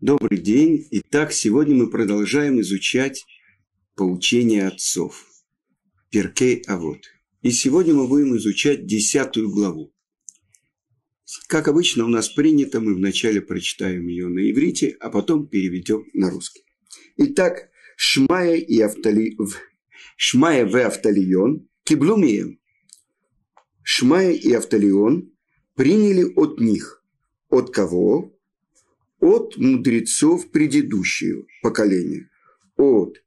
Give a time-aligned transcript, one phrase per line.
[0.00, 0.86] Добрый день.
[0.92, 3.26] Итак, сегодня мы продолжаем изучать
[3.96, 5.26] поучение отцов.
[6.10, 7.00] Перкей Авод.
[7.42, 9.92] И сегодня мы будем изучать десятую главу.
[11.48, 16.30] Как обычно у нас принято, мы вначале прочитаем ее на иврите, а потом переведем на
[16.30, 16.62] русский.
[17.16, 19.36] Итак, Шмая и Автали...
[20.16, 22.60] Шмая в Авталион киблумием.
[23.82, 25.32] Шмая и Авталион
[25.74, 27.04] приняли от них.
[27.48, 28.37] От кого?
[29.20, 32.28] От мудрецов предыдущего поколения,
[32.76, 33.22] от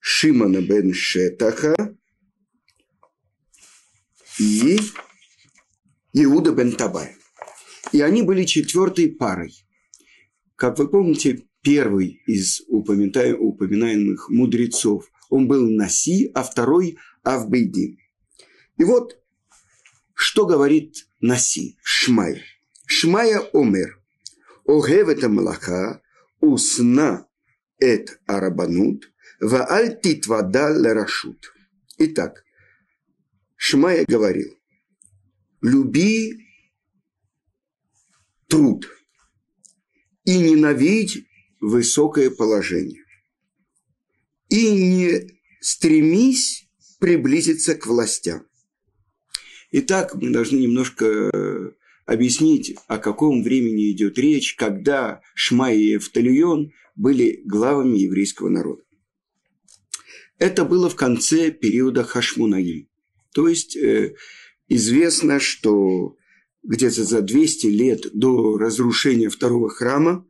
[0.00, 1.74] Шимана бен Шетаха
[4.38, 4.78] и
[6.12, 7.16] Иуда бен Табай.
[7.92, 9.52] И они были четвертой парой.
[10.56, 17.98] Как вы помните, первый из упоминаемых мудрецов, он был Наси, а второй Авбейдин.
[18.78, 19.18] И вот,
[20.14, 22.42] что говорит Наси, Шмай.
[22.86, 23.98] Шмая Омер–
[24.66, 26.02] Огев– это молока,
[26.40, 27.26] усна–
[27.78, 31.52] это арабанут, вааль титвада ларашут.
[31.98, 32.44] Итак,
[33.56, 34.58] Шмая говорил,
[35.60, 36.48] люби
[38.48, 38.88] труд
[40.24, 41.26] и ненавидь
[41.60, 43.04] высокое положение.
[44.48, 48.46] И не стремись приблизиться к властям.
[49.70, 51.72] Итак, мы должны немножко э,
[52.06, 58.82] объяснить, о каком времени идет речь, когда Шмай и Эфтальон были главами еврейского народа.
[60.38, 62.88] Это было в конце периода Хашмунаим.
[63.32, 64.16] То есть э,
[64.68, 66.16] известно, что
[66.62, 70.26] где-то за 200 лет до разрушения второго храма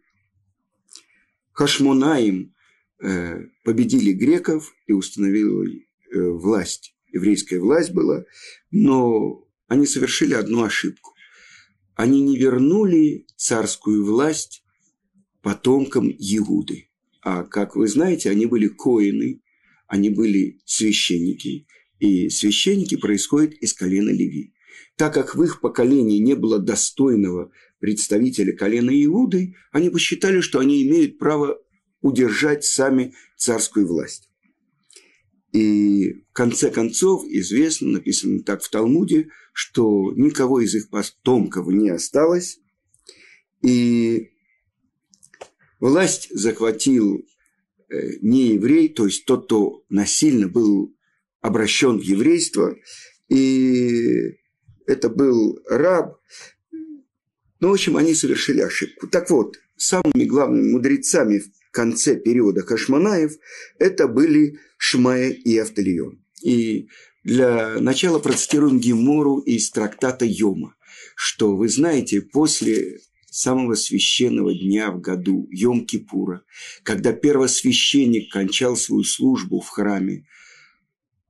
[1.53, 2.55] Хашмунаим
[3.03, 6.95] э, победили греков и установили э, власть.
[7.11, 8.25] Еврейская власть была,
[8.71, 11.13] но они совершили одну ошибку
[12.03, 14.65] они не вернули царскую власть
[15.41, 16.91] потомкам Иуды.
[17.21, 19.41] А как вы знаете, они были коины,
[19.87, 21.69] они были священники,
[22.01, 24.53] и священники происходят из колена Леви.
[24.97, 30.83] Так как в их поколении не было достойного представителя колена Иуды, они посчитали, что они
[30.83, 31.57] имеют право
[32.01, 34.29] удержать сами царскую власть.
[35.53, 41.91] И в конце концов известно, написано так в Талмуде, что никого из их потомков не
[41.91, 42.59] осталось.
[43.63, 44.31] И
[45.79, 47.27] власть захватил
[47.91, 50.97] э, не еврей, то есть тот, кто насильно был
[51.43, 52.77] обращен в еврейство,
[53.29, 54.39] и
[54.87, 56.19] это был раб.
[57.61, 59.07] Ну, в общем, они совершили ошибку.
[59.07, 63.33] Так вот, самыми главными мудрецами в конце периода Хашманаев
[63.79, 66.23] это были Шмая и Автолион.
[66.43, 66.89] И
[67.25, 70.77] для начала процитируем Гемору из трактата Йома,
[71.17, 73.01] что вы знаете, после
[73.31, 76.41] самого священного дня в году, Йом-Кипура,
[76.83, 80.27] когда первосвященник кончал свою службу в храме,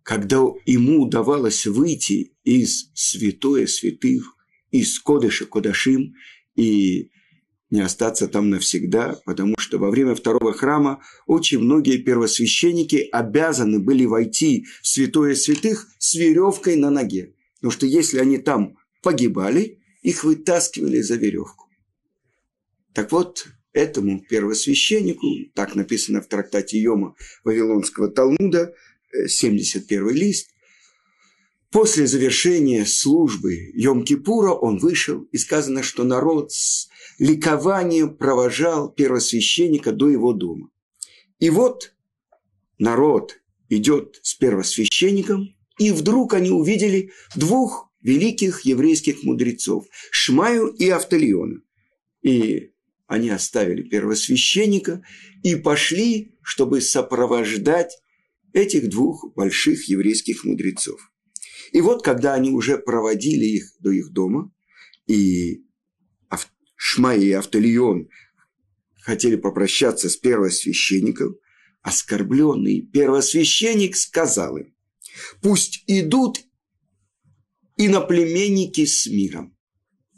[0.02, 4.36] когда ему удавалось выйти из святое святых,
[4.72, 6.14] из Кодыша Кодашим
[6.56, 7.10] и
[7.72, 14.04] не остаться там навсегда, потому что во время второго храма очень многие первосвященники обязаны были
[14.04, 17.34] войти в святое святых с веревкой на ноге.
[17.56, 21.66] Потому что если они там погибали, их вытаскивали за веревку.
[22.92, 28.74] Так вот, этому первосвященнику, так написано в трактате Йома Вавилонского Талмуда,
[29.26, 30.50] 71 э, лист,
[31.72, 40.10] После завершения службы Йом-Кипура он вышел, и сказано, что народ с ликованием провожал первосвященника до
[40.10, 40.68] его дома.
[41.38, 41.94] И вот
[42.78, 43.40] народ
[43.70, 51.62] идет с первосвященником, и вдруг они увидели двух великих еврейских мудрецов– Шмаю и Автолиона.
[52.20, 52.72] И
[53.06, 55.02] они оставили первосвященника
[55.42, 57.98] и пошли, чтобы сопровождать
[58.52, 61.11] этих двух больших еврейских мудрецов.
[61.72, 64.52] И вот, когда они уже проводили их до их дома,
[65.06, 65.64] и
[66.84, 68.08] Шмай и Автолион
[69.02, 71.36] хотели попрощаться с первосвященником,
[71.80, 74.74] оскорбленный первосвященник сказал им,
[75.40, 76.40] пусть идут
[77.76, 79.56] иноплеменники с миром.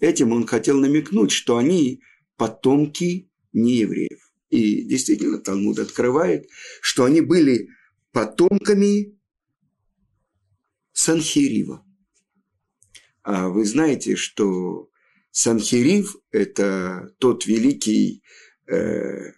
[0.00, 2.00] Этим он хотел намекнуть, что они
[2.36, 4.32] потомки неевреев.
[4.48, 6.48] И действительно, Талмуд открывает,
[6.80, 7.68] что они были
[8.10, 9.13] потомками
[11.04, 11.84] Санхирива.
[13.22, 14.88] А вы знаете, что
[15.30, 18.22] Санхирив– это тот великий
[18.66, 19.32] э,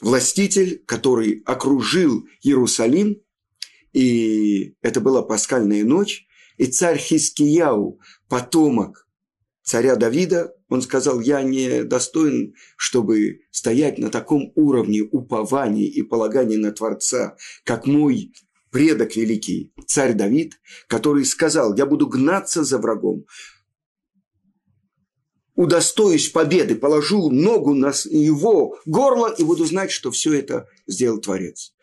[0.00, 3.22] властитель, который окружил Иерусалим,
[3.92, 6.26] и это была пасхальная ночь,
[6.56, 9.06] и царь Хискияу, потомок
[9.62, 16.56] царя Давида, он сказал, я не достоин, чтобы стоять на таком уровне упования и полагания
[16.56, 18.32] на Творца, как мой
[18.70, 23.24] предок великий, царь Давид, который сказал, я буду гнаться за врагом,
[25.54, 31.74] удостоюсь победы, положу ногу на его горло и буду знать, что все это сделал Творец.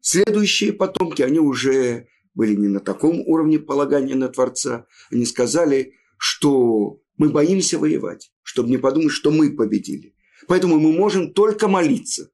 [0.00, 4.86] Следующие потомки, они уже были не на таком уровне полагания на Творца.
[5.10, 10.14] Они сказали, что мы боимся воевать, чтобы не подумать, что мы победили.
[10.48, 12.30] Поэтому мы можем только молиться.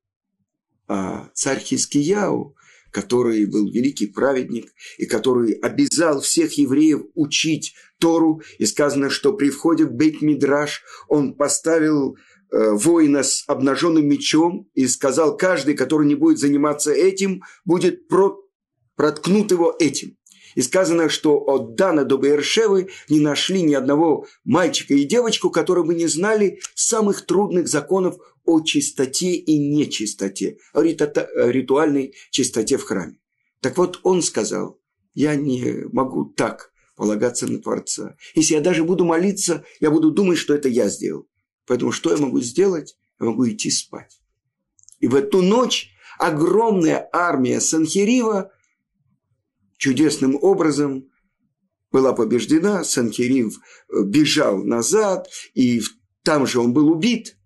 [0.86, 2.56] А царь Хискияу,
[2.90, 9.50] который был великий праведник и который обязал всех евреев учить Тору, и сказано, что при
[9.50, 12.16] входе в Бейт-Мидраш он поставил
[12.50, 18.36] э, воина с обнаженным мечом и сказал, каждый, который не будет заниматься этим, будет про
[18.96, 20.16] проткнут его этим.
[20.54, 25.84] И сказано, что от Дана до Бершевы не нашли ни одного мальчика и девочку, которые
[25.84, 28.16] бы не знали самых трудных законов
[28.48, 33.18] о чистоте и нечистоте, о ритуальной чистоте в храме.
[33.60, 34.80] Так вот, он сказал,
[35.12, 38.16] я не могу так полагаться на Творца.
[38.34, 41.28] Если я даже буду молиться, я буду думать, что это я сделал.
[41.66, 42.96] Поэтому что я могу сделать?
[43.20, 44.18] Я могу идти спать.
[44.98, 48.50] И в эту ночь огромная армия Санхирива
[49.76, 51.10] чудесным образом
[51.92, 55.82] была побеждена, Санхирив э, бежал назад, и
[56.22, 57.37] там же он был убит.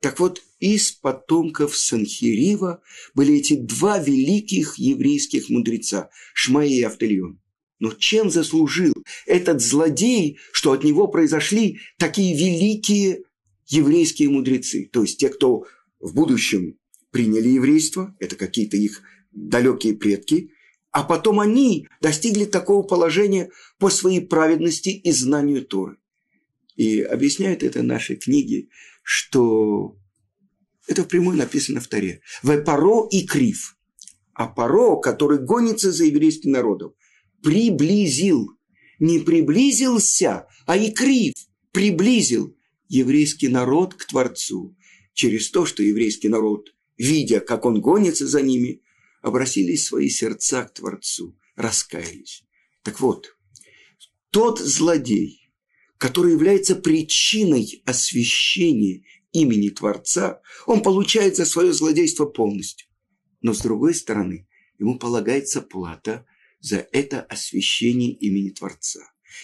[0.00, 2.82] Так вот, из потомков Санхирива
[3.14, 7.40] были эти два великих еврейских мудреца, Шмаи и Автельон.
[7.78, 8.94] Но чем заслужил
[9.26, 13.24] этот злодей, что от него произошли такие великие
[13.66, 14.88] еврейские мудрецы?
[14.92, 15.64] То есть те, кто
[15.98, 16.78] в будущем
[17.10, 19.02] приняли еврейство, это какие-то их
[19.32, 20.50] далекие предки,
[20.92, 25.96] а потом они достигли такого положения по своей праведности и знанию Торы.
[26.76, 28.70] И объясняют это наши книги,
[29.02, 29.96] что
[30.86, 32.20] это впрямую написано в Торе.
[32.42, 33.76] Паро и Крив.
[34.34, 36.94] А Паро, который гонится за еврейским народом,
[37.42, 38.48] приблизил.
[38.98, 41.34] Не приблизился, а и Крив
[41.72, 42.56] приблизил
[42.88, 44.76] еврейский народ к Творцу.
[45.14, 48.82] Через то, что еврейский народ, видя, как он гонится за ними,
[49.22, 52.44] обратились свои сердца к Творцу, раскаялись.
[52.82, 53.36] Так вот,
[54.30, 55.39] тот злодей,
[56.00, 59.02] который является причиной освящения
[59.32, 62.88] имени Творца, он получает за свое злодейство полностью.
[63.42, 64.48] Но с другой стороны,
[64.78, 66.24] ему полагается плата
[66.58, 69.00] за это освящение имени Творца.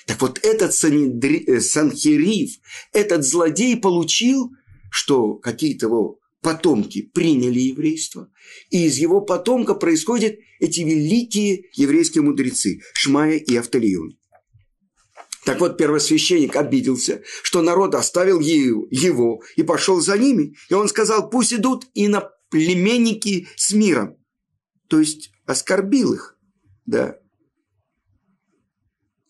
[0.06, 2.50] Так вот, этот э, Санхирив,
[2.92, 4.50] этот злодей получил,
[4.90, 8.30] что какие-то его потомки приняли еврейство,
[8.70, 14.16] и из его потомка происходят эти великие еврейские мудрецы Шмая и Автолион.
[15.46, 21.30] Так вот, первосвященник обиделся, что народ оставил его и пошел за ними, и он сказал,
[21.30, 24.16] пусть идут и на племенники с миром.
[24.88, 26.36] То есть оскорбил их,
[26.84, 27.20] да.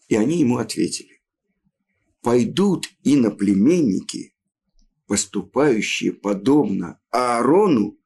[0.08, 1.20] И они ему ответили,
[2.22, 4.34] пойдут и на племенники
[5.06, 7.98] поступающие подобно Аарону,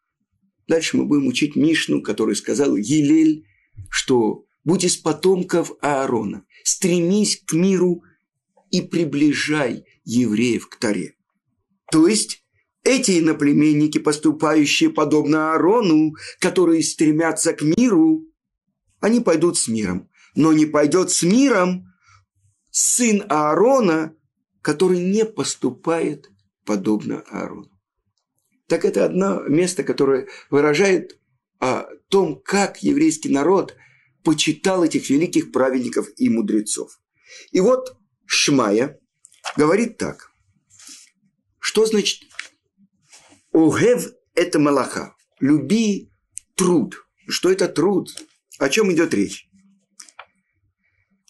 [0.66, 3.46] дальше мы будем учить Мишну, который сказал Елель,
[3.88, 8.02] что будь из потомков Аарона, стремись к миру
[8.70, 11.16] и приближай евреев к Таре.
[11.90, 12.44] То есть
[12.82, 18.26] эти иноплеменники, поступающие подобно Аарону, которые стремятся к миру,
[19.00, 20.08] они пойдут с миром.
[20.34, 21.86] Но не пойдет с миром
[22.70, 24.14] сын Аарона,
[24.62, 26.30] который не поступает
[26.64, 27.70] подобно Аарону.
[28.68, 31.18] Так это одно место, которое выражает
[31.58, 33.74] о том, как еврейский народ
[34.22, 37.00] почитал этих великих праведников и мудрецов.
[37.52, 37.96] И вот
[38.26, 38.98] Шмая
[39.56, 40.30] говорит так.
[41.58, 42.22] Что значит
[43.52, 46.10] «Огев– это малаха»– «люби
[46.54, 47.04] труд».
[47.28, 48.10] Что это труд?
[48.58, 49.48] О чем идет речь?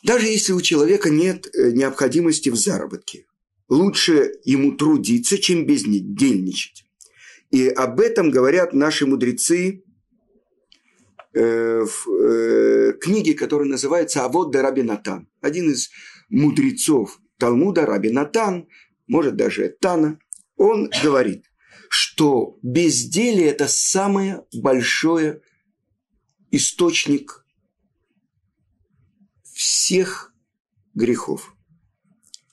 [0.03, 3.27] Даже если у человека нет э, необходимости в заработке,
[3.69, 6.85] лучше ему трудиться, чем бездельничать.
[7.51, 9.85] И об этом говорят наши мудрецы
[11.33, 15.29] э, в э, книге, которая называется «Авод де Раби Натан».
[15.41, 15.91] Один из
[16.29, 18.69] мудрецов Талмуда, Раби Натан,
[19.07, 20.19] может даже Тана,
[20.57, 21.51] он говорит,
[21.89, 25.41] что безделие– это самый большой
[26.51, 27.45] источник
[29.43, 30.33] всех
[30.95, 31.55] грехов.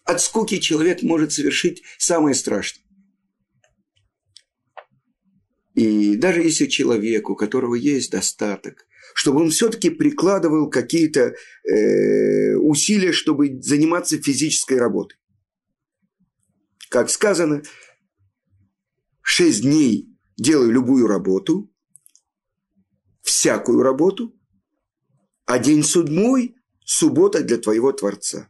[0.04, 2.87] От скуки человек может совершить самое страшное.
[5.78, 13.12] И даже если человек, у которого есть достаток, чтобы он все-таки прикладывал какие-то э, усилия,
[13.12, 15.20] чтобы заниматься физической работой.
[16.90, 17.62] Как сказано,
[19.22, 21.72] шесть дней делай любую работу,
[23.22, 24.36] всякую работу,
[25.46, 26.56] а день седьмой–
[26.86, 28.50] суббота для твоего Творца.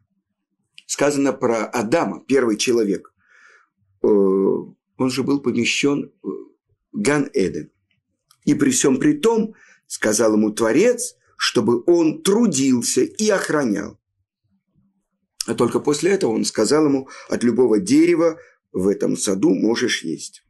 [0.86, 3.14] Сказано про Адама, первый человек.
[4.02, 6.47] Э, он же был помещен в
[6.98, 7.72] Ган-Эден.
[8.46, 9.54] И при всем при том,
[9.88, 14.00] сказал ему Творец, чтобы он трудился и охранял.
[15.46, 18.40] А только после этого он сказал ему, от любого дерева
[18.72, 20.44] в этом саду можешь есть.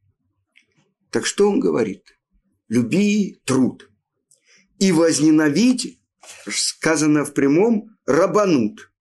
[1.11, 2.17] Так что он говорит?
[2.69, 3.89] Люби труд.
[4.79, 5.99] И возненавидь,
[6.47, 8.91] сказано в прямом, рабанут.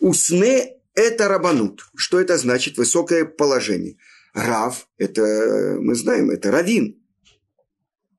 [0.00, 1.86] Усне– это рабанут.
[1.94, 2.76] Что это значит?
[2.76, 3.96] Высокое положение.
[4.38, 7.02] Рав– это, мы знаем, это равин.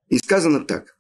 [0.10, 0.98] И сказано так.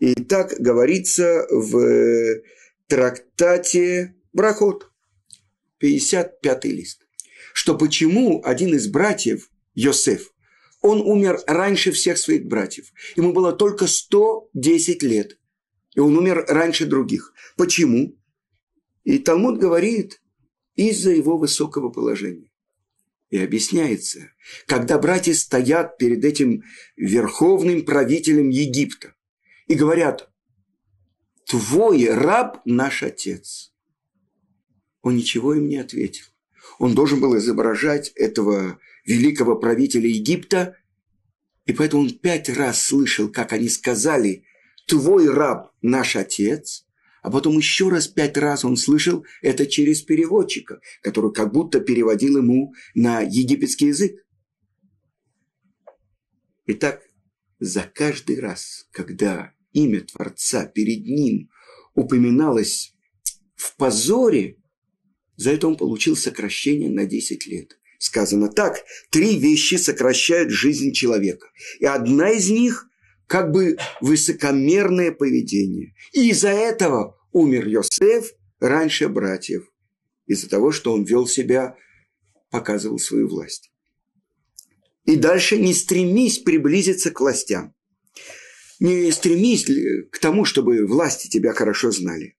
[0.00, 2.40] И так говорится в
[2.88, 4.90] трактате Брахот.
[5.78, 7.06] 55 лист,
[7.52, 10.32] что почему один из братьев, Йосеф,
[10.80, 12.92] он умер раньше всех своих братьев.
[13.14, 15.38] Ему было только 110 лет.
[15.94, 17.34] И он умер раньше других.
[17.56, 18.18] Почему?
[19.04, 20.20] И Талмуд говорит,
[20.76, 22.50] из-за его высокого положения.
[23.30, 24.30] И объясняется,
[24.66, 26.62] когда братья стоят перед этим
[26.96, 29.14] верховным правителем Египта
[29.66, 30.30] и говорят,
[31.44, 33.72] твой раб наш отец
[35.06, 36.24] он ничего им не ответил.
[36.80, 40.76] Он должен был изображать этого великого правителя Египта,
[41.64, 44.44] и поэтому он пять раз слышал, как они сказали
[44.88, 46.85] «Твой раб– наш отец»,
[47.26, 52.36] а потом еще раз пять раз он слышал это через переводчика, который как будто переводил
[52.36, 54.24] ему на египетский язык.
[56.66, 57.02] Итак,
[57.58, 61.50] за каждый раз, когда имя Творца перед ним
[61.96, 62.94] упоминалось
[63.56, 64.58] в позоре,
[65.34, 67.76] за это он получил сокращение на 10 лет.
[67.98, 71.48] Сказано так, три вещи сокращают жизнь человека.
[71.80, 72.88] И одна из них
[73.26, 75.92] как бы высокомерное поведение.
[76.12, 79.70] И из-за этого умер Йосеф раньше братьев.
[80.26, 81.76] Из-за того, что он вел себя,
[82.50, 83.70] показывал свою власть.
[85.04, 87.74] И дальше не стремись приблизиться к властям.
[88.80, 89.66] Не стремись
[90.10, 92.36] к тому, чтобы власти тебя хорошо знали.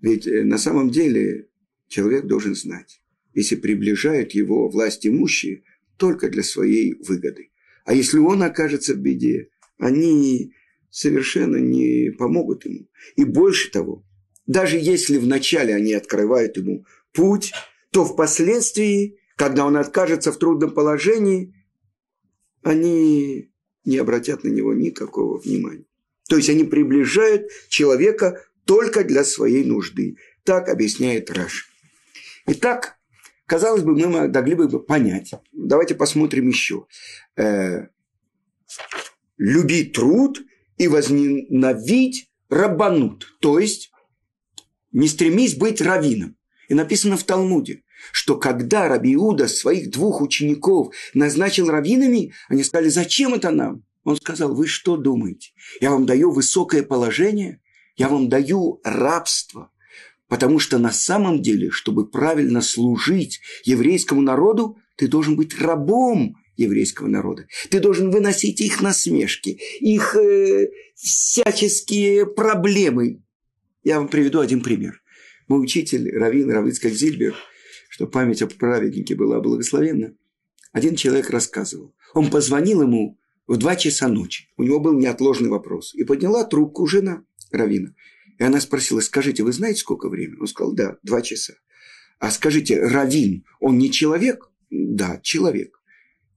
[0.00, 1.48] Ведь э, на самом деле
[1.88, 3.00] человек должен знать,
[3.34, 5.64] если приближают его власть имущие
[5.96, 7.50] только для своей выгоды.
[7.84, 10.52] А если он окажется в беде, они
[10.92, 12.86] совершенно не помогут ему.
[13.16, 14.04] И больше того,
[14.46, 17.52] даже если вначале они открывают ему путь,
[17.90, 21.54] то впоследствии, когда он окажется в трудном положении,
[22.62, 23.50] они
[23.84, 25.86] не обратят на него никакого внимания.
[26.28, 30.18] То есть они приближают человека только для своей нужды.
[30.44, 31.70] Так объясняет Раш.
[32.46, 32.98] Итак,
[33.46, 35.32] казалось бы, мы могли бы понять.
[35.52, 36.86] Давайте посмотрим еще.
[37.36, 37.86] Э,
[39.38, 40.42] люби труд
[40.82, 43.36] и возненавидь рабанут.
[43.40, 43.92] То есть,
[44.90, 46.36] не стремись быть раввином.
[46.68, 52.88] И написано в Талмуде, что когда Раби Иуда своих двух учеников назначил раввинами, они сказали,
[52.88, 53.84] зачем это нам?
[54.02, 55.52] Он сказал, вы что думаете?
[55.80, 57.60] Я вам даю высокое положение,
[57.96, 59.70] я вам даю рабство,
[60.26, 67.08] потому что на самом деле, чтобы правильно служить еврейскому народу, ты должен быть рабом еврейского
[67.08, 67.46] народа.
[67.70, 73.22] Ты должен выносить их насмешки, их э, всяческие проблемы.
[73.84, 75.02] Я вам приведу один пример.
[75.48, 77.34] Мой учитель Равин Равицкак Зильбер,
[77.88, 80.14] что память о праведнике была благословенна,
[80.72, 81.94] один человек рассказывал.
[82.14, 84.48] Он позвонил ему в два часа ночи.
[84.56, 85.94] У него был неотложный вопрос.
[85.94, 87.24] И подняла трубку жена.
[87.50, 87.94] Равина.
[88.38, 90.40] И она спросила, скажите, вы знаете, сколько времени?
[90.40, 91.54] Он сказал, да, два часа.
[92.18, 94.50] А скажите, Равин, он не человек?
[94.70, 95.81] Да, человек.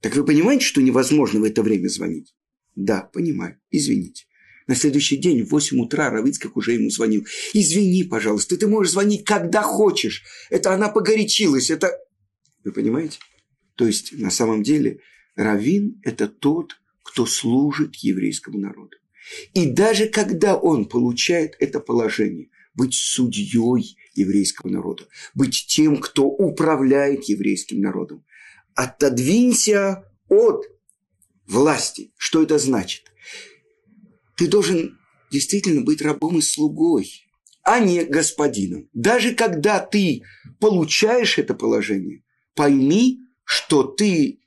[0.05, 2.35] Так вы понимаете, что невозможно в это время звонить?
[2.75, 3.59] Да, понимаю.
[3.71, 4.25] Извините.
[4.67, 7.25] На следующий день в 8 утра Равицкак уже ему звонил.
[7.53, 10.23] Извини, пожалуйста, ты можешь звонить, когда хочешь.
[10.51, 11.89] Это она погорячилась, это...
[12.63, 13.17] Вы понимаете?
[13.73, 14.99] То есть, на самом деле,
[15.35, 18.97] Равин– это тот, кто служит еврейскому народу.
[19.55, 27.23] И даже когда он получает это положение, быть судьей еврейского народа, быть тем, кто управляет
[27.23, 28.23] еврейским народом,
[28.75, 30.65] отодвинься от
[31.47, 32.13] власти.
[32.17, 33.11] Что это значит?
[34.37, 34.99] Ты должен
[35.31, 37.27] действительно быть рабом и слугой,
[37.63, 38.89] а не господином.
[38.93, 40.23] Даже когда ты
[40.59, 44.41] получаешь это положение, пойми, что ты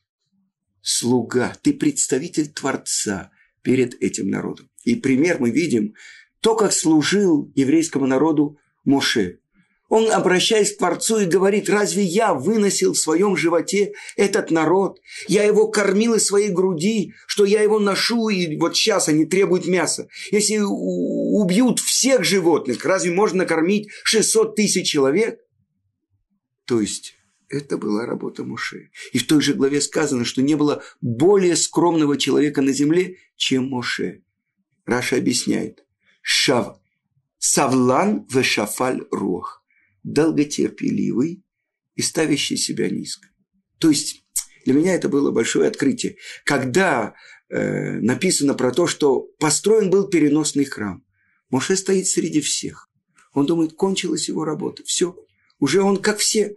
[0.83, 3.31] слуга, ты представитель Творца
[3.63, 4.71] перед этим народом.
[4.85, 5.95] И пример мы видим,
[6.41, 9.41] то, как служил еврейскому народу Моше.
[9.89, 15.01] Он, обращаясь к Творцу, и говорит, разве я выносил в своем животе этот народ?
[15.29, 19.67] Я его кормил из своей груди, что я его ношу, и вот сейчас они требуют
[19.67, 20.09] мяса.
[20.31, 25.41] Если убьют всех животных, разве можно накормить 600 тысяч человек?
[26.67, 27.15] То есть,
[27.49, 28.91] это была работа Моше.
[29.13, 33.71] И в той же главе сказано, что не было более скромного человека на земле, чем
[33.71, 34.21] Моше.
[34.85, 35.83] Раша объясняет.
[36.21, 36.79] Шав.
[37.39, 39.58] Савлан вешафаль рух
[40.03, 41.45] долготерпеливый
[41.95, 43.29] и ставящий себя низко.
[43.79, 44.25] То есть
[44.65, 46.17] для меня это было большое открытие.
[46.45, 47.15] Когда
[47.49, 51.05] э, написано про то, что построен был переносный храм,
[51.51, 52.91] Моше стоит среди всех.
[53.33, 54.83] Он думает, кончилась его работа.
[54.85, 55.17] Все,
[55.59, 56.57] уже он как все.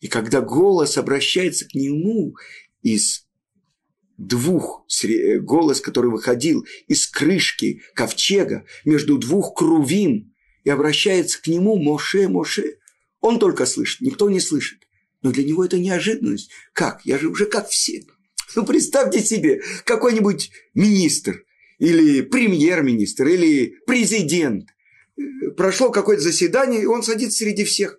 [0.00, 2.34] И когда голос обращается к нему
[2.82, 3.26] из
[4.16, 10.33] двух, э, голос, который выходил из крышки ковчега между двух крувин,
[10.64, 12.78] и обращается к нему Моше, Моше,
[13.20, 14.80] он только слышит, никто не слышит.
[15.22, 16.50] Но для него это неожиданность.
[16.72, 17.04] Как?
[17.06, 18.04] Я же уже как все.
[18.54, 21.44] Ну, представьте себе, какой-нибудь министр
[21.78, 24.68] или премьер-министр или президент.
[25.56, 27.98] Прошло какое-то заседание, и он садится среди всех.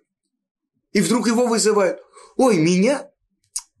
[0.92, 1.98] И вдруг его вызывают.
[2.36, 3.10] Ой, меня?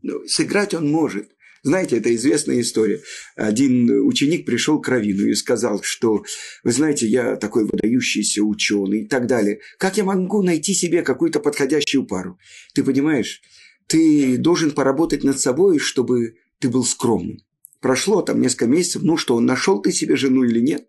[0.02, 1.35] Ну, сыграть он может.
[1.66, 3.02] Знаете, это известная история.
[3.34, 6.22] Один ученик пришел к Равину и сказал, что,
[6.62, 9.58] вы знаете, я такой выдающийся ученый и так далее.
[9.76, 12.38] Как я могу найти себе какую-то подходящую пару?
[12.72, 13.42] Ты понимаешь,
[13.88, 17.38] ты должен поработать над собой, чтобы ты был скромным.
[17.80, 20.86] Прошло там несколько месяцев, ну что, нашел ты себе жену или нет?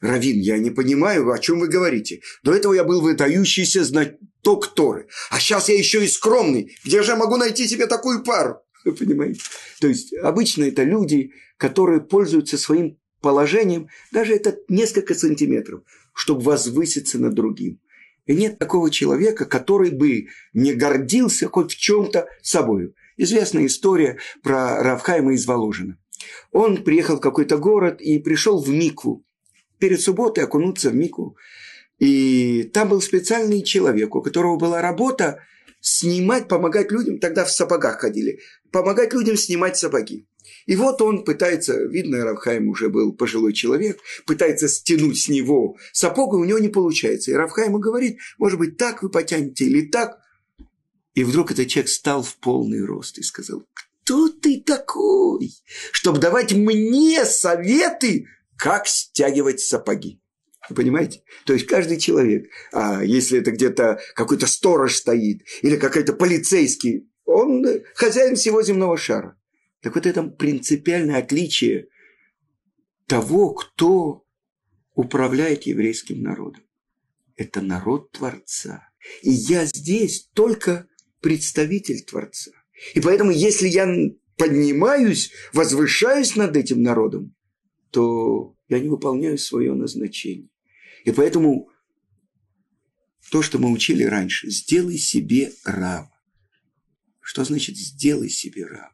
[0.00, 2.20] Равин, я не понимаю, о чем вы говорите.
[2.44, 5.08] До этого я был выдающийся знаток Торы.
[5.30, 6.76] А сейчас я еще и скромный.
[6.84, 8.63] Где же я могу найти себе такую пару?
[8.84, 9.40] Вы понимаете?
[9.80, 17.18] То есть обычно это люди, которые пользуются своим положением, даже это несколько сантиметров, чтобы возвыситься
[17.18, 17.80] над другим.
[18.26, 22.94] И нет такого человека, который бы не гордился хоть в чем-то собою.
[23.16, 25.98] Известная история про Равхайма из Воложина.
[26.52, 29.24] Он приехал в какой-то город и пришел в Микву.
[29.78, 31.36] Перед субботой окунуться в Микву.
[31.98, 35.40] И там был специальный человек, у которого была работа
[35.84, 38.40] снимать, помогать людям, тогда в сапогах ходили,
[38.72, 40.26] помогать людям снимать сапоги.
[40.64, 46.32] И вот он пытается, видно, Равхайм уже был пожилой человек, пытается стянуть с него сапог,
[46.32, 47.30] и у него не получается.
[47.30, 50.18] И Равхайм говорит, может быть, так вы потянете или так.
[51.12, 55.52] И вдруг этот человек стал в полный рост и сказал, кто ты такой,
[55.92, 60.18] чтобы давать мне советы, как стягивать сапоги?
[60.68, 61.22] Вы понимаете?
[61.44, 67.64] То есть каждый человек, а если это где-то какой-то сторож стоит или какой-то полицейский, он
[67.94, 69.38] хозяин всего земного шара.
[69.82, 71.88] Так вот это принципиальное отличие
[73.06, 74.24] того, кто
[74.94, 76.62] управляет еврейским народом.
[77.36, 78.88] Это народ Творца.
[79.22, 80.86] И я здесь только
[81.20, 82.52] представитель Творца.
[82.94, 83.86] И поэтому, если я
[84.36, 87.34] поднимаюсь, возвышаюсь над этим народом,
[87.90, 90.48] то я не выполняю свое назначение.
[91.04, 91.70] И поэтому
[93.30, 96.08] то, что мы учили раньше, сделай себе рав.
[97.20, 98.92] Что значит сделай себе рав?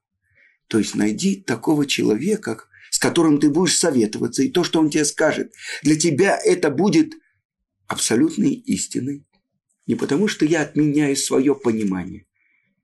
[0.66, 5.04] То есть найди такого человека, с которым ты будешь советоваться, и то, что он тебе
[5.04, 7.14] скажет, для тебя это будет
[7.86, 9.26] абсолютной истиной.
[9.86, 12.26] Не потому, что я отменяю свое понимание,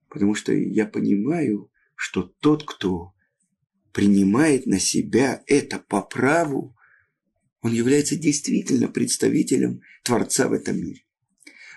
[0.08, 3.12] потому что я понимаю, что тот, кто
[3.92, 6.75] принимает на себя это по праву,
[7.66, 11.02] он является действительно представителем Творца в этом мире.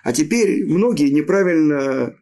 [0.04, 2.16] А теперь многие неправильно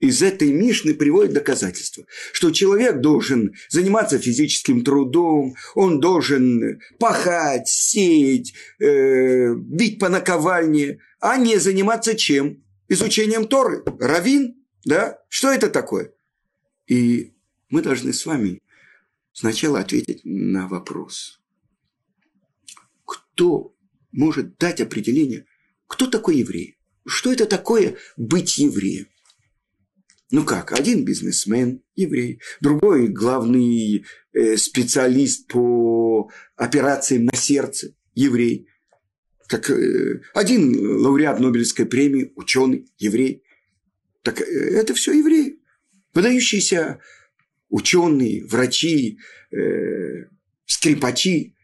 [0.00, 8.52] из этой Мишны приводят доказательства, что человек должен заниматься физическим трудом, он должен пахать, сеять,
[8.80, 12.64] э, бить по наковальне, а не заниматься чем?
[12.88, 13.84] Изучением Торы.
[14.00, 15.20] Равин, да?
[15.28, 16.12] Что это такое?
[16.88, 17.32] И
[17.70, 18.60] мы должны с вами
[19.32, 21.37] сначала ответить на вопрос
[23.38, 23.72] кто
[24.10, 25.46] может дать определение,
[25.86, 26.76] кто такой еврей?
[27.06, 29.06] Что это такое быть евреем?
[30.32, 38.66] Ну как, один бизнесмен, еврей, другой главный э, специалист по операциям на сердце, еврей.
[39.46, 43.44] Как, э, один лауреат Нобелевской премии, ученый, еврей.
[44.22, 45.60] Так э, это все евреи.
[46.12, 46.98] Выдающиеся
[47.68, 49.18] ученые, врачи,
[49.52, 50.24] э,
[50.66, 51.54] скрипачи,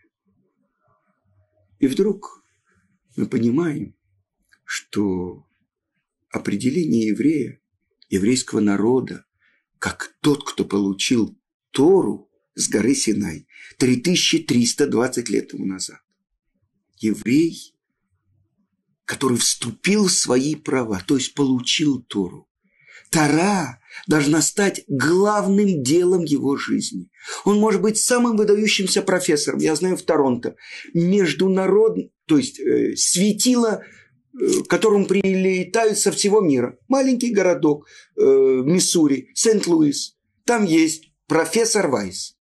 [1.79, 2.45] и вдруг
[3.17, 3.95] мы понимаем,
[4.65, 5.47] что
[6.31, 7.61] определение еврея,
[8.09, 9.25] еврейского народа,
[9.79, 11.39] как тот, кто получил
[11.71, 13.47] Тору с горы Синай
[13.79, 16.01] 3320 лет тому назад.
[16.99, 17.75] Еврей
[19.05, 22.49] который вступил в свои права, то есть получил Тору.
[23.11, 27.11] Тара должна стать главным делом его жизни.
[27.45, 30.57] Он может быть самым выдающимся профессором, я знаю, в Торонто.
[30.93, 33.83] Международный, то есть э, светило,
[34.39, 36.79] э, к которому прилетают со всего мира.
[36.89, 40.17] Маленький городок, э, Миссури, Сент-Луис.
[40.45, 42.37] Там есть профессор Вайс.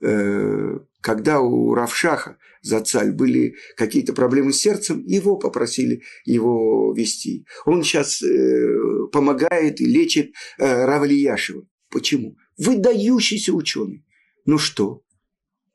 [0.00, 7.46] Э, когда у Равшаха за царь были какие-то проблемы с сердцем, его попросили его вести.
[7.64, 11.64] Он сейчас э, помогает и лечит э, Равлияшева.
[11.90, 12.36] Почему?
[12.58, 14.04] Выдающийся ученый.
[14.46, 15.02] Ну что,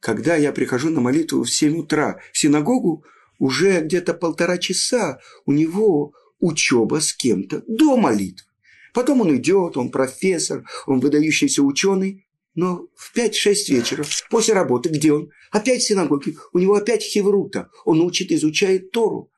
[0.01, 3.05] когда я прихожу на молитву в 7 утра в синагогу,
[3.39, 8.47] уже где-то полтора часа у него учеба с кем-то до молитвы.
[8.93, 15.13] Потом он идет, он профессор, он выдающийся ученый, но в 5-6 вечера, после работы, где
[15.13, 15.29] он?
[15.51, 16.35] Опять в синагоге.
[16.53, 17.69] У него опять хеврута.
[17.85, 19.31] Он учит, изучает Тору.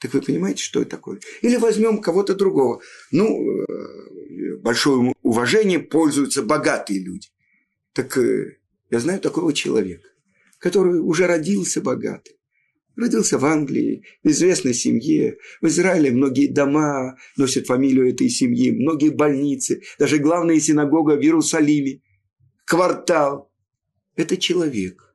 [0.00, 1.20] Так вы понимаете, что это такое?
[1.42, 2.82] Или возьмем кого-то другого.
[3.10, 3.26] Ну,
[3.62, 7.28] э, большое уважение пользуются богатые люди.
[7.92, 8.58] Так э,
[8.90, 10.08] я знаю такого человека,
[10.58, 12.36] который уже родился богатый.
[12.96, 15.38] Родился в Англии, в известной семье.
[15.60, 22.02] В Израиле многие дома носят фамилию этой семьи, многие больницы, даже главная синагога в Иерусалиме
[22.64, 23.50] квартал.
[24.16, 25.14] Это человек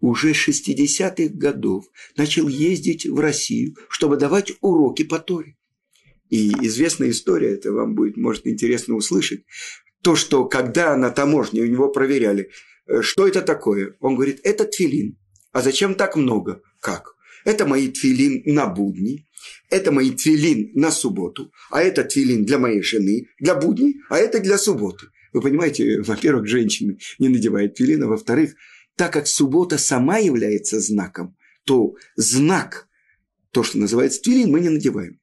[0.00, 5.56] уже 60-х годов начал ездить в Россию, чтобы давать уроки по Торе.
[6.28, 9.44] И известная история, это вам будет, может, интересно услышать,
[10.02, 12.50] то, что когда на таможне у него проверяли,
[12.86, 15.18] э, что это такое, он говорит, это тфилин.
[15.52, 16.62] А зачем так много?
[16.80, 17.14] Как?
[17.44, 19.26] Это мои тфилин на будни,
[19.70, 24.40] это мои тфилин на субботу, а это тфилин для моей жены, для будней, а это
[24.40, 25.06] для субботы.
[25.32, 28.54] Вы понимаете, во-первых, женщины не надевают твилин, а во-вторых,
[28.96, 32.88] так как суббота сама является знаком, то знак,
[33.50, 35.20] то, что называется твилин, мы не надеваем.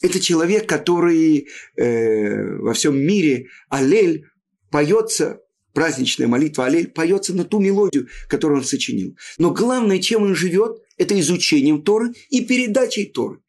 [0.00, 4.26] Это человек, который э, во всем мире Алель
[4.70, 5.40] поется,
[5.72, 9.16] праздничная молитва Алель поется на ту мелодию, которую он сочинил.
[9.38, 13.40] Но главное, чем он живет, это изучением Торы и передачей Торы.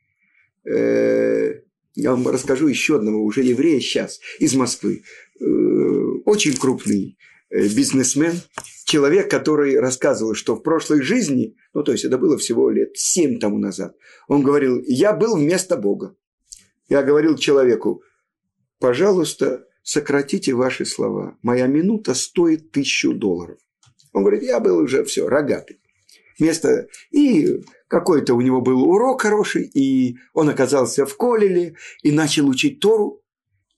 [0.65, 1.61] Э,
[1.95, 5.03] я вам расскажу еще одного уже еврея сейчас из Москвы.
[5.39, 5.45] Э,
[6.25, 7.17] очень крупный
[7.49, 8.33] э, бизнесмен,
[8.85, 13.39] человек, который рассказывал, что в прошлой жизни, ну то есть это было всего лет семь
[13.39, 13.95] тому назад,
[14.27, 16.15] он говорил, я был вместо Бога.
[16.89, 18.03] Я говорил человеку,
[18.79, 21.37] пожалуйста, сократите ваши слова.
[21.41, 23.57] Моя минута стоит тысячу долларов.
[24.11, 25.79] Он говорит, я был уже все, рогатый.
[26.39, 26.87] Место...
[27.11, 32.79] И какой-то у него был урок хороший, и он оказался в Колеле и начал учить
[32.79, 33.18] Тору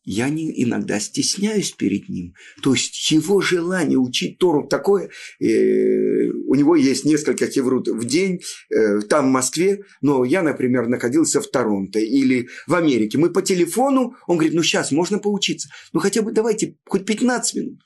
[0.04, 2.34] я не, иногда стесняюсь перед ним.
[2.64, 5.10] То есть его желание учить Тору такое,
[5.40, 10.88] э, у него есть несколько хеврут в день, э, там в Москве, но я, например,
[10.88, 13.18] находился в Торонто или в Америке.
[13.18, 17.56] Мы по телефону, он говорит, ну сейчас можно поучиться, ну хотя бы давайте хоть 15
[17.56, 17.80] минут.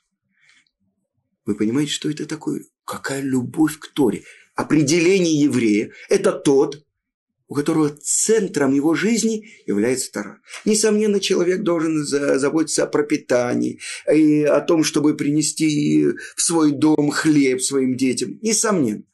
[1.44, 2.62] Вы понимаете, что это такое?
[2.84, 4.24] Какая любовь к Торе?
[4.56, 6.85] Определение еврея– это тот,
[7.48, 10.40] у которого центром его жизни является Тара.
[10.64, 13.80] Несомненно, человек должен заботиться о пропитании,
[14.12, 18.38] и о том, чтобы принести в свой дом хлеб своим детям.
[18.42, 19.04] Несомненно.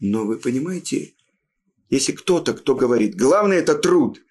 [0.00, 1.14] Но вы понимаете,
[1.90, 4.22] если кто-то, кто говорит, главное это труд,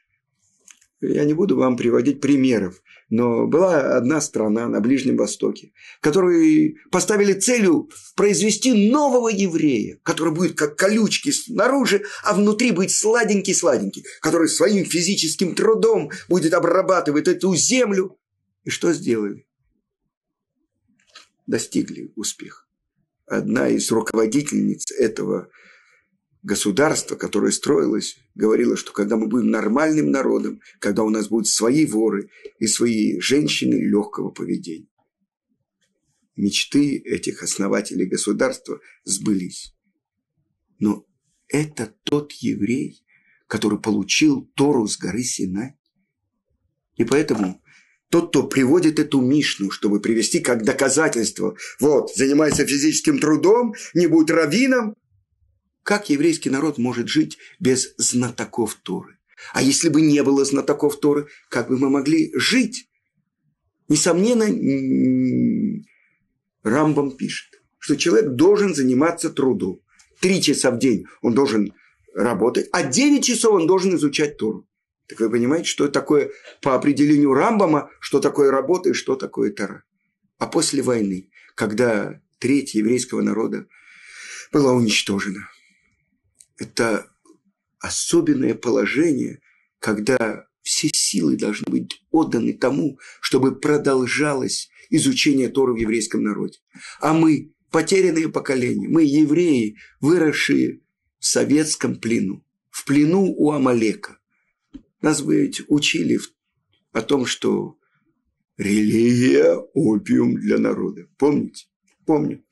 [1.01, 7.33] я не буду вам приводить примеров, но была одна страна на Ближнем Востоке, которые поставили
[7.33, 14.85] целью произвести нового еврея, который будет как колючки снаружи, а внутри будет сладенький-сладенький, который своим
[14.85, 18.17] физическим трудом будет обрабатывать эту землю.
[18.63, 19.45] И что сделали?
[21.45, 22.63] Достигли успеха.
[23.27, 25.49] Одна из руководительниц этого
[26.45, 31.88] государство, которое строилось, говорило, что когда мы будем нормальным народом, когда у нас будут свои
[31.88, 32.29] воры
[32.60, 34.88] и свои женщины легкого поведения.
[36.36, 39.75] Мечты этих основателей государства сбылись.
[40.79, 41.08] Но
[41.47, 43.03] это тот еврей,
[43.47, 45.75] который получил Тору с горы Синай.
[46.95, 47.63] И поэтому
[48.10, 54.29] тот, кто приводит эту Мишну, чтобы привести как доказательство, вот, занимается физическим трудом, не будет
[54.29, 54.95] раввином,
[55.86, 59.19] как еврейский народ может жить без знатоков Торы?
[59.54, 62.89] А если бы не было знатоков Торы, как бы мы могли жить?
[63.88, 64.45] Несомненно,
[66.63, 69.80] Рамбам пишет, что человек должен заниматься трудом.
[70.19, 71.71] Три часа в день он должен
[72.15, 74.67] работать, а девять часов он должен изучать Тору.
[75.08, 76.32] Так вы понимаете, что такое
[76.63, 79.84] по определению Рамбама, что такое работа и что такое Тора.
[80.39, 83.67] А после войны, когда треть еврейского народа
[84.52, 85.48] была уничтожена,
[86.57, 87.11] это
[87.79, 89.41] особенное положение,
[89.79, 96.57] когда все силы должны быть отданы тому, чтобы продолжалось изучение Торы в еврейском народе.
[96.99, 100.81] А мы, потерянные поколения, мы евреи, выросшие
[101.19, 104.19] в советском плену, в плену у Амалека.
[105.01, 106.19] Нас ведь учили
[106.91, 107.77] о том, что
[108.57, 111.07] религия– опиум для народа.
[111.17, 111.67] Помните?
[112.05, 112.43] Помню.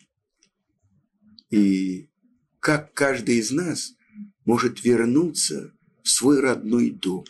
[1.49, 2.09] И
[2.63, 3.93] как каждый из нас
[4.45, 7.26] может вернуться в свой родной дом.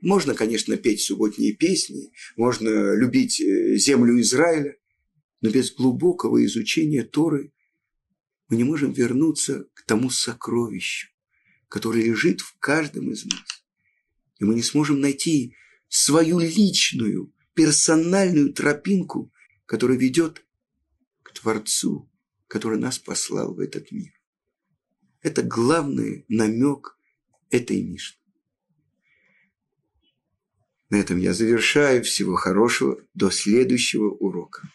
[0.00, 4.78] Можно, конечно, петь субботние песни, можно любить э, землю Израиля,
[5.42, 7.52] но без глубокого изучения Торы
[8.48, 11.10] мы не можем вернуться к тому сокровищу,
[11.68, 13.64] которое лежит в каждом из нас.
[14.38, 15.54] И мы не сможем найти
[15.88, 19.30] свою личную, персональную тропинку,
[19.66, 20.42] которая ведет
[21.22, 22.10] к Творцу,
[22.48, 24.12] который нас послал в этот мир.
[25.22, 26.98] Это главный намек
[27.50, 28.20] этой Мишны.
[30.88, 32.04] На этом я завершаю.
[32.04, 33.00] Всего хорошего.
[33.14, 34.70] До следующего урока.